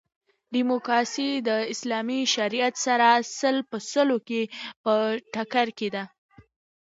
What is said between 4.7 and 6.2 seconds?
په ټکر کښي ده.